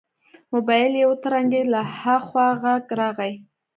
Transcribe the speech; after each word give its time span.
موبايل 0.53 0.93
يې 0.99 1.05
وترنګېد 1.09 1.67
له 1.73 1.81
ها 1.99 2.15
خوا 2.27 2.47
غږ 2.61 2.85
راغی. 2.99 3.33